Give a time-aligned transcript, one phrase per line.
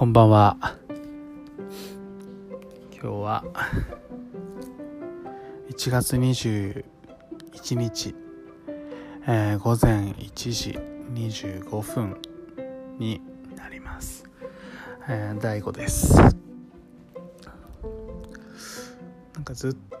[0.00, 0.56] こんばんは。
[2.90, 3.44] 今日は
[5.68, 6.84] 1月21
[7.74, 8.14] 日、
[9.28, 10.78] えー、午前1時
[11.12, 12.16] 25分
[12.98, 13.20] に
[13.54, 14.24] なります、
[15.06, 16.16] えー、大悟です。
[16.16, 16.30] な
[19.40, 19.98] んかずっと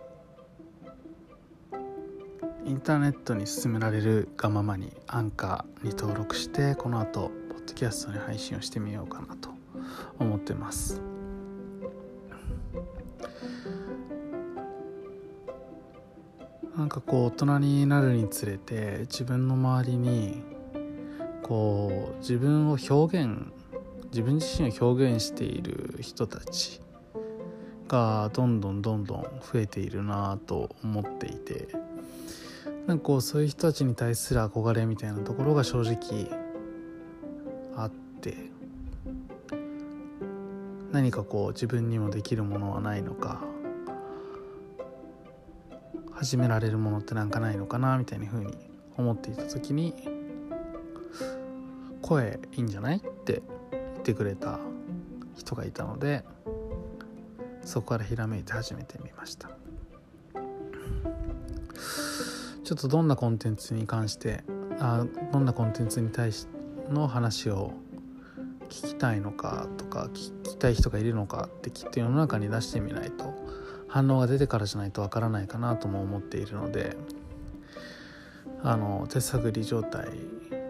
[2.64, 9.59] インターネットに勧められるがままにアンカーに登録してこの後ポッドキャストに配信をしてみようかなと
[10.18, 11.00] 思ってます。
[16.76, 20.42] なんかこう大人になるにつれて自分の周りに
[21.42, 23.52] こう自分を表現
[24.10, 26.80] 自分自身を表現している人たち
[27.86, 31.68] がどんどんどんどん増えているなと思っていて
[32.86, 36.30] なんかこうそういう人たちに対する憧れみたいなところが正直
[37.76, 38.36] あって
[40.92, 43.44] 何かこう自分にもできるものはないのか
[46.12, 48.52] 始められるものってなんかないのかなみたいな風に
[48.96, 49.94] 思っていた時に
[52.02, 54.58] 声いいんじゃないって言ってくれた
[55.36, 56.24] 人がいたので
[57.62, 59.50] そこからひらめいて始めてみました。
[62.64, 64.44] ちょっとどんなコンテンツに関して
[64.78, 67.72] あどんなコンテンツに対しての話を
[68.70, 73.34] 聞きたいのかとか聞きたい人がいるのかってきっと世の中に出してみないと
[73.88, 76.96] 反応が出てからじゃないとわからないかなとも思っているので
[78.62, 80.08] あの手探り状態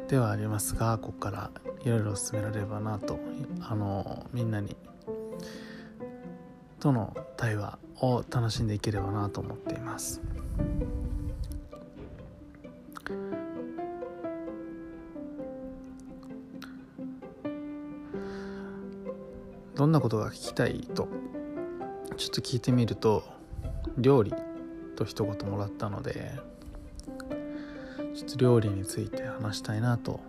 [0.08, 1.50] ではありますがここから
[1.84, 3.20] いろいろ進められればなと
[3.60, 4.76] あのみんなに
[6.80, 10.22] との対話を楽しんでいければなと思っています。
[19.80, 21.08] どんなことが聞きたいと
[22.18, 23.24] ちょっと聞いてみると
[23.96, 24.34] 料理
[24.94, 26.32] と一言もらったので
[28.14, 30.20] ちょっと料理について話したいなと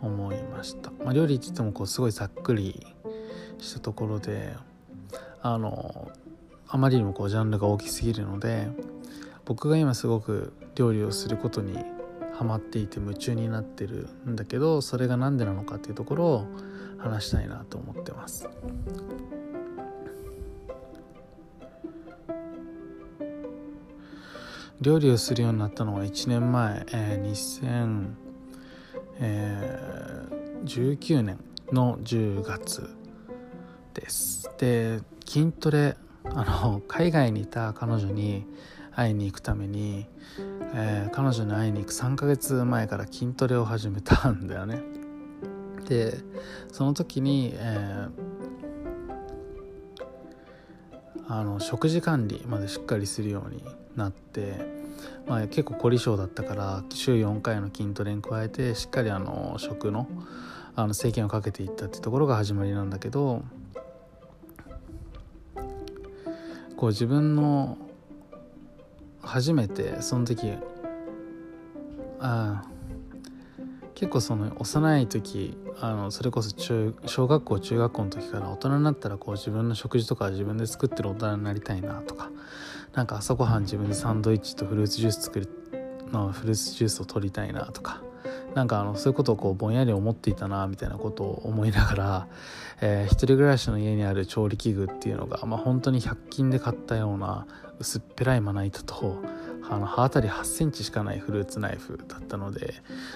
[0.00, 2.86] 思いました、まあ、料理って言ってもこうすごいざっくり
[3.58, 4.54] したところで
[5.42, 6.12] あの
[6.68, 8.68] あまりにもこうジャンルが大きすぎるので
[9.44, 11.76] 僕が今すごく料理をすることに
[12.32, 16.46] ハマっていて夢中になってるんだけどそれが何でなのかっていうところを
[16.98, 18.48] 話したいなと思ってます。
[24.80, 27.96] 料理をするようになったのは1年前、えー、
[30.98, 31.38] 2019年
[31.72, 32.94] の10月
[33.94, 34.50] です。
[34.58, 38.46] で筋トレあの海外にいた彼女に
[38.94, 40.06] 会いに行くために、
[40.74, 44.95] えー、彼女に会いに行く3ヶ月前から筋トレを始めたんだよね。
[45.86, 46.18] で
[46.72, 53.64] その時に、えー、あの食事管理までしっかりするように
[53.94, 54.54] なって、
[55.26, 60.08] まあ、結構凝り性だったから週4回の筋トレに加えてしっかりあの食の
[60.78, 63.42] あの制限をかけていったってところが始まりなんだけど
[66.76, 67.78] こう自分の
[69.22, 70.52] 初めてその時
[72.20, 72.75] ああ
[73.96, 82.30] 結構その幼い時あのそれこそ中小学校中学校の時から大人になったらこう自分の食事とか自分で作ってる大人になりたいなとか
[82.92, 85.48] なんか朝ごはん自分でサンドイッチとフルーツジュース作る
[86.12, 88.02] のフルーツジュースを取りたいなとか
[88.54, 92.26] なんかあのそういうことをこうぼんやり思っていたなみたいなことを思いながら、
[92.80, 97.46] えー、一人暮らしの家にある調理器具っていうのが、まあ、本当に100均で買ったような
[97.78, 99.22] 薄っぺらいまな板と
[99.68, 102.74] あの刃渡り8センチしかないフルーツナイフだったので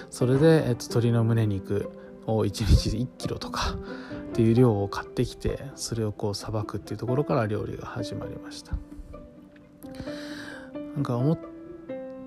[0.09, 1.91] それで、えっと、鶏の胸肉
[2.25, 3.75] を1日1キロとか
[4.31, 8.75] っていう量を買ってきてそれをこうさばくっていうところから料理が始まりました。
[10.95, 11.39] なんか思っ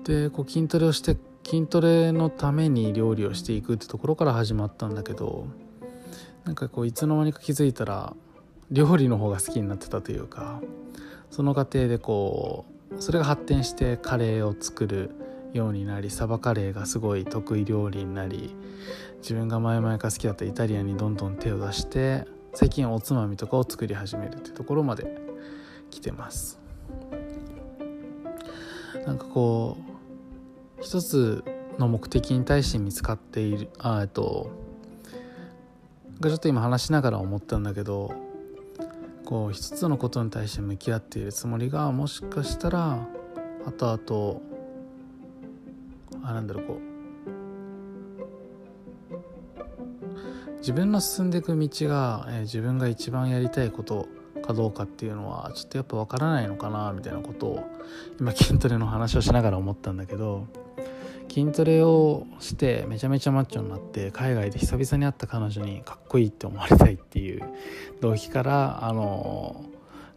[0.03, 5.47] てこう筋トレをして筋トレのために料理をしていくってところから始まったんだけど
[6.45, 8.15] なんかこういつの間にか気づいたら
[8.71, 10.61] 料理の方が好きになってたというか
[11.29, 15.11] その過程でこうそれが発展してカレーを作る
[15.53, 18.55] ようになりサバカレーがすごい得意料理になり
[19.17, 25.17] 自分が前々から好きだったイタリアンにどんどん手を出して最近おつまみとかを作り始めるっていうところまで
[25.91, 26.59] 来てます。
[29.05, 29.77] なんかこ
[30.79, 31.43] う一つ
[31.77, 34.49] の目的に対して見つかっているあえっと
[36.21, 38.13] ちょっと今話しながら思ったんだけど
[39.25, 43.07] こう一つのことに対して向き合っているつもりがもしかしたら
[43.65, 44.41] 後々
[46.23, 46.95] あなんだろうこう
[50.59, 54.07] 自分の進んでいく道が、えー、自分が一番やりたいこと
[54.45, 57.63] かどうかっていうのはちょっとやっぱ分からないのかなみたいなことを
[58.19, 60.47] 今筋トレの話をしながら思ったんだけど
[61.29, 67.43] 筋トレをしてめちゃめちゃマッチョになって海外で久々に会った彼女にかっこいいって思われたいっていう
[68.01, 69.65] 動機からあの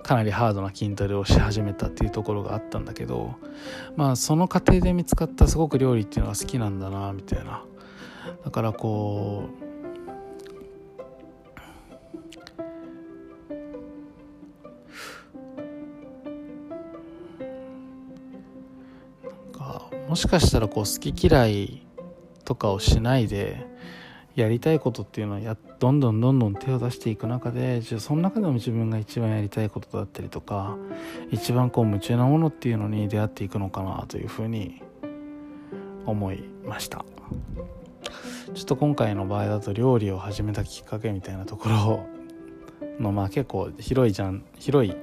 [0.03, 3.35] かなりハードな筋トレをし始めたっていうところがあったんだけど
[3.97, 7.65] まあその過程で見つかったすごく料理っていうのが好きなんだなみたいな。
[8.45, 9.68] だからこう
[20.09, 21.87] もしかしたらこう好き嫌い
[22.45, 23.67] とかをしないで
[24.35, 30.77] やりたいことっていうのはどんどんどんどん手を出していく中でじゃその中でも自分が一番やりたいことだったりとか
[31.31, 34.83] 一番こう夢中なものっていうのに出会っていくのかなというふうに
[36.07, 37.05] 思いました。
[38.55, 42.07] ちょっと今回の場合だと料理を始めたきっかけみたいなところ
[42.99, 44.95] のまあ結構広いじゃん広い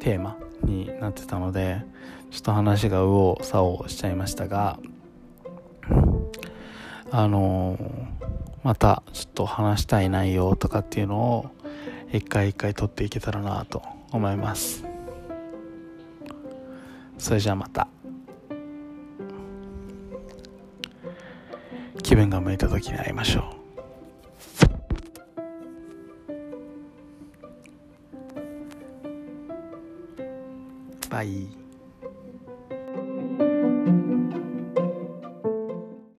[0.00, 1.82] テーマになってたので
[2.34, 4.80] ちょっと話が右往左往しちゃいましたが
[7.12, 7.78] あの
[8.64, 11.50] またちょっと話したい内容とかっていうのを
[12.12, 14.84] 一回一回取っていけたらなと思います。
[17.16, 17.86] それじゃあまた。
[22.02, 23.54] 気分が向いた時に会いましょ
[31.06, 31.08] う。
[31.08, 31.63] バイ。